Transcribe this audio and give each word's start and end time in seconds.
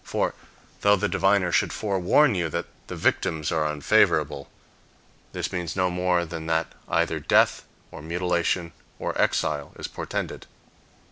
For, 0.03 0.33
though 0.79 0.95
the 0.95 1.07
diviner 1.07 1.51
should 1.51 1.71
forewarn 1.71 2.33
you 2.33 2.49
that 2.49 2.65
the 2.87 2.95
victims 2.95 3.51
are 3.51 3.67
unfavorable, 3.67 4.49
this 5.31 5.51
means 5.53 5.75
no 5.75 5.91
more 5.91 6.25
than 6.25 6.47
that 6.47 6.73
either 6.89 7.19
death 7.19 7.65
or 7.91 8.01
mutilation 8.01 8.71
or 8.97 9.15
exile 9.21 9.73
is 9.77 9.87
portended. 9.87 10.47